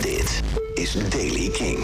Dit 0.00 0.42
is 0.74 1.08
Daily 1.08 1.50
King. 1.50 1.78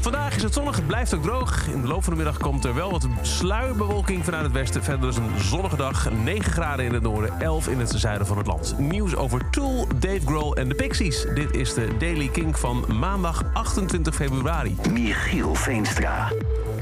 Vandaag 0.00 0.36
is 0.36 0.42
het 0.42 0.54
zonnig, 0.54 0.76
het 0.76 0.86
blijft 0.86 1.14
ook 1.14 1.22
droog. 1.22 1.66
In 1.66 1.80
de 1.80 1.86
loop 1.86 2.04
van 2.04 2.12
de 2.12 2.16
middag 2.18 2.38
komt 2.38 2.64
er 2.64 2.74
wel 2.74 2.90
wat 2.90 3.06
sluierbewolking 3.22 4.24
vanuit 4.24 4.42
het 4.42 4.52
westen. 4.52 4.82
Verder 4.82 5.08
is 5.08 5.16
een 5.16 5.40
zonnige 5.40 5.76
dag, 5.76 6.10
9 6.10 6.52
graden 6.52 6.84
in 6.84 6.94
het 6.94 7.02
noorden, 7.02 7.40
11 7.40 7.68
in 7.68 7.78
het 7.78 7.92
zuiden 7.96 8.26
van 8.26 8.36
het 8.36 8.46
land. 8.46 8.74
Nieuws 8.78 9.16
over 9.16 9.50
Tool, 9.50 9.86
Dave 9.98 10.20
Grohl 10.24 10.54
en 10.54 10.68
de 10.68 10.74
Pixies. 10.74 11.26
Dit 11.34 11.54
is 11.54 11.74
de 11.74 11.96
Daily 11.98 12.28
King 12.28 12.58
van 12.58 12.84
maandag 12.98 13.44
28 13.52 14.14
februari. 14.14 14.76
Michiel 14.90 15.54
Veenstra. 15.54 16.32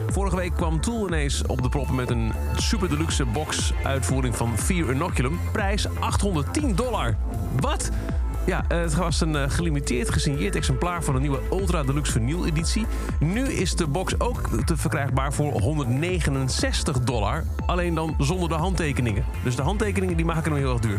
Vorige 0.09 0.37
week 0.37 0.55
kwam 0.57 0.81
Tool 0.81 1.07
ineens 1.07 1.43
op 1.47 1.63
de 1.63 1.69
proppen 1.69 1.95
met 1.95 2.11
een 2.11 2.33
super 2.57 2.89
deluxe 2.89 3.25
box 3.25 3.73
uitvoering 3.85 4.37
van 4.37 4.59
Fear 4.59 4.91
Inoculum. 4.91 5.41
Prijs 5.53 5.87
810 6.01 6.75
dollar. 6.75 7.17
Wat? 7.61 7.91
Ja, 8.47 8.65
eh, 8.69 8.81
het 8.81 8.95
was 8.95 9.21
een 9.21 9.37
eh, 9.37 9.51
gelimiteerd 9.51 10.11
gesigneerd 10.11 10.57
exemplaar 10.57 11.03
van 11.03 11.15
een 11.15 11.21
nieuwe 11.21 11.41
Ultra 11.51 11.83
Deluxe 11.83 12.13
Vinyl 12.13 12.47
editie. 12.47 12.87
Nu 13.21 13.49
is 13.49 13.75
de 13.75 13.87
box 13.87 14.21
ook 14.21 14.49
te 14.65 14.77
verkrijgbaar 14.77 15.33
voor 15.33 15.61
169 15.61 17.01
dollar. 17.01 17.45
Alleen 17.67 17.95
dan 17.95 18.15
zonder 18.19 18.49
de 18.49 18.55
handtekeningen. 18.55 19.25
Dus 19.45 19.57
de 19.57 19.63
handtekeningen 19.63 20.17
die 20.17 20.25
maken 20.25 20.53
hem 20.53 20.61
heel 20.61 20.73
erg 20.73 20.81
duur. 20.81 20.99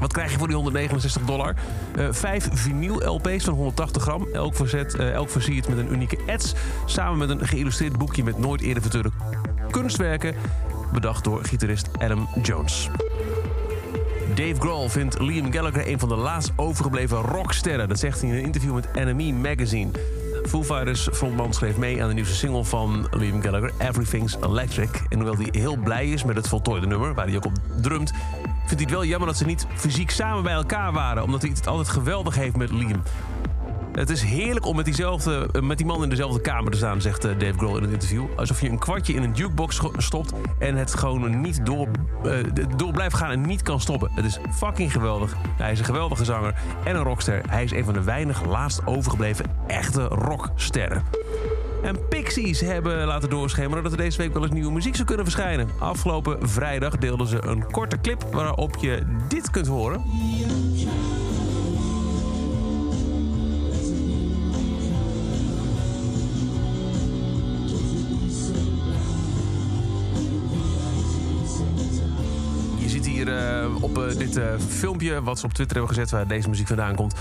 Wat 0.00 0.12
krijg 0.12 0.32
je 0.32 0.38
voor 0.38 0.46
die 0.46 0.56
169 0.56 1.22
dollar? 1.22 1.54
Eh, 1.94 2.06
vijf 2.10 2.48
vinyl 2.52 3.04
LP's 3.04 3.44
van 3.44 3.54
180 3.54 4.02
gram. 4.02 4.26
Elk, 4.32 4.54
verzet, 4.54 4.94
elk 4.94 5.30
versierd 5.30 5.68
met 5.68 5.78
een 5.78 5.92
unieke 5.92 6.18
ads. 6.26 6.54
Samen 6.86 7.18
met 7.18 7.30
een 7.30 7.46
geïllustreerd 7.46 7.98
boekje 7.98 8.24
met 8.24 8.38
nooit 8.38 8.60
eerder 8.60 8.82
vertoonde 8.82 9.10
kunstwerken. 9.70 10.34
Bedacht 10.92 11.24
door 11.24 11.44
gitarist 11.44 11.88
Adam 11.98 12.28
Jones. 12.42 12.90
Dave 14.38 14.60
Grohl 14.60 14.88
vindt 14.88 15.20
Liam 15.20 15.52
Gallagher 15.52 15.88
een 15.88 15.98
van 15.98 16.08
de 16.08 16.16
laatst 16.16 16.52
overgebleven 16.56 17.20
rocksterren. 17.20 17.88
Dat 17.88 17.98
zegt 17.98 18.20
hij 18.20 18.30
in 18.30 18.36
een 18.36 18.42
interview 18.42 18.74
met 18.74 18.94
NME 18.94 19.32
Magazine. 19.32 19.90
Foo 20.46 20.64
Fighters 20.64 21.08
frontman 21.12 21.52
schreef 21.52 21.76
mee 21.76 22.02
aan 22.02 22.08
de 22.08 22.14
nieuwste 22.14 22.34
single 22.34 22.64
van 22.64 23.06
Liam 23.10 23.42
Gallagher, 23.42 23.72
Everything's 23.78 24.36
Electric. 24.40 25.02
En 25.08 25.16
hoewel 25.16 25.36
hij 25.36 25.48
heel 25.50 25.76
blij 25.76 26.10
is 26.10 26.24
met 26.24 26.36
het 26.36 26.48
voltooide 26.48 26.86
nummer, 26.86 27.14
waar 27.14 27.26
hij 27.26 27.36
ook 27.36 27.44
op 27.44 27.52
drumt... 27.80 28.10
vindt 28.66 28.70
hij 28.70 28.80
het 28.80 28.90
wel 28.90 29.04
jammer 29.04 29.28
dat 29.28 29.36
ze 29.36 29.44
niet 29.44 29.66
fysiek 29.74 30.10
samen 30.10 30.42
bij 30.42 30.52
elkaar 30.52 30.92
waren... 30.92 31.22
omdat 31.22 31.42
hij 31.42 31.50
het 31.50 31.66
altijd 31.66 31.88
geweldig 31.88 32.34
heeft 32.34 32.56
met 32.56 32.70
Liam. 32.70 33.02
Het 33.98 34.10
is 34.10 34.22
heerlijk 34.22 34.66
om 34.66 34.76
met, 34.76 34.84
diezelfde, 34.84 35.48
met 35.62 35.78
die 35.78 35.86
man 35.86 36.02
in 36.02 36.08
dezelfde 36.08 36.40
kamer 36.40 36.70
te 36.70 36.76
staan, 36.76 37.00
zegt 37.00 37.24
eh, 37.24 37.38
Dave 37.38 37.58
Grohl 37.58 37.76
in 37.76 37.82
het 37.82 37.92
interview. 37.92 38.24
Alsof 38.36 38.60
je 38.60 38.68
een 38.68 38.78
kwartje 38.78 39.12
in 39.12 39.22
een 39.22 39.32
jukebox 39.32 39.80
stopt 39.96 40.32
en 40.58 40.76
het 40.76 40.94
gewoon 40.94 41.40
niet 41.40 41.66
door, 41.66 41.88
eh, 42.24 42.32
door 42.76 42.92
blijft 42.92 43.14
gaan 43.14 43.30
en 43.30 43.40
niet 43.40 43.62
kan 43.62 43.80
stoppen. 43.80 44.10
Het 44.14 44.24
is 44.24 44.38
fucking 44.54 44.92
geweldig. 44.92 45.36
Hij 45.56 45.72
is 45.72 45.78
een 45.78 45.84
geweldige 45.84 46.24
zanger 46.24 46.54
en 46.84 46.96
een 46.96 47.02
rockster. 47.02 47.42
Hij 47.48 47.64
is 47.64 47.70
een 47.70 47.84
van 47.84 47.94
de 47.94 48.02
weinig 48.02 48.46
laatst 48.46 48.86
overgebleven 48.86 49.44
echte 49.66 50.02
rocksterren. 50.02 51.02
En 51.82 52.08
Pixies 52.08 52.60
hebben 52.60 53.06
laten 53.06 53.30
doorschemeren 53.30 53.82
dat 53.82 53.92
er 53.92 53.98
deze 53.98 54.18
week 54.18 54.32
wel 54.32 54.42
eens 54.42 54.52
nieuwe 54.52 54.72
muziek 54.72 54.94
zou 54.94 55.06
kunnen 55.06 55.24
verschijnen. 55.24 55.68
Afgelopen 55.78 56.48
vrijdag 56.48 56.96
deelden 56.96 57.26
ze 57.26 57.44
een 57.46 57.70
korte 57.70 58.00
clip 58.00 58.26
waarop 58.32 58.76
je 58.80 59.02
dit 59.28 59.50
kunt 59.50 59.66
horen. 59.66 60.02
Hier 73.08 73.36
eh, 73.36 73.82
op 73.82 73.98
eh, 73.98 74.16
dit 74.16 74.36
eh, 74.36 74.44
filmpje 74.68 75.22
wat 75.22 75.38
ze 75.38 75.46
op 75.46 75.52
Twitter 75.52 75.76
hebben 75.76 75.94
gezet... 75.94 76.10
waar 76.10 76.26
deze 76.26 76.48
muziek 76.48 76.66
vandaan 76.66 76.94
komt... 76.94 77.14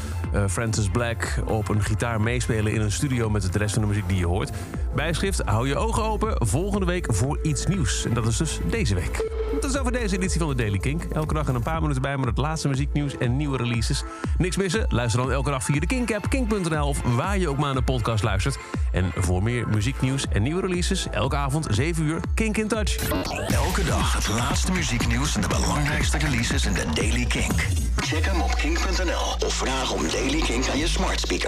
Francis 0.50 0.90
Black 0.90 1.42
op 1.46 1.70
een 1.70 1.84
gitaar 1.84 2.22
meespelen 2.22 2.74
in 2.74 2.82
een 2.82 2.92
studio... 2.92 3.30
met 3.30 3.54
de 3.54 3.58
rest 3.58 3.74
van 3.74 3.82
de 3.82 3.88
muziek 3.88 4.08
die 4.08 4.18
je 4.18 4.26
hoort. 4.26 4.52
Bijschrift, 4.96 5.42
hou 5.46 5.68
je 5.68 5.76
ogen 5.76 6.04
open. 6.04 6.48
Volgende 6.48 6.86
week 6.86 7.14
voor 7.14 7.40
iets 7.42 7.66
nieuws. 7.66 8.06
En 8.06 8.14
dat 8.14 8.28
is 8.28 8.38
dus 8.38 8.60
deze 8.70 8.96
week. 8.96 9.47
Is 9.68 9.78
over 9.78 9.92
deze 9.92 10.16
editie 10.16 10.40
van 10.40 10.50
de 10.50 10.56
Daily 10.56 10.78
Kink. 10.78 11.04
Elke 11.04 11.34
dag 11.34 11.48
een 11.48 11.64
paar 11.64 11.82
minuten 11.82 12.02
bij 12.02 12.18
met 12.18 12.26
het 12.26 12.38
laatste 12.38 12.68
muzieknieuws 12.68 13.18
en 13.18 13.38
nieuwe 13.38 13.58
releases. 13.58 14.04
Niks 14.38 14.58
missen? 14.58 14.86
Luister 14.90 15.22
dan 15.22 15.32
elke 15.32 15.50
dag 15.50 15.64
via 15.64 15.80
de 15.80 15.86
Kink-app, 15.86 16.30
kink.nl... 16.30 16.88
of 16.88 17.02
waar 17.02 17.38
je 17.38 17.50
ook 17.50 17.58
maar 17.58 17.66
naar 17.66 17.76
de 17.76 17.82
podcast 17.82 18.24
luistert. 18.24 18.58
En 18.92 19.12
voor 19.16 19.44
meer 19.44 19.68
muzieknieuws 19.68 20.28
en 20.30 20.42
nieuwe 20.42 20.62
releases... 20.62 21.08
elke 21.10 21.36
avond 21.36 21.68
7 21.70 22.04
uur, 22.04 22.20
Kink 22.34 22.58
in 22.58 22.68
Touch. 22.68 22.96
Elke 23.48 23.84
dag 23.84 24.14
het 24.14 24.28
laatste 24.28 24.72
muzieknieuws 24.72 25.36
en 25.36 25.42
de 25.42 25.48
belangrijkste 25.48 26.18
releases 26.18 26.66
in 26.66 26.74
de 26.74 26.86
Daily 26.94 27.26
Kink. 27.26 27.68
Check 27.96 28.26
hem 28.26 28.42
op 28.42 28.56
kink.nl 28.56 29.48
of 29.48 29.54
vraag 29.54 29.94
om 29.94 30.02
Daily 30.12 30.40
Kink 30.40 30.70
aan 30.70 30.78
je 30.78 30.88
smart 30.88 31.20
speaker. 31.20 31.46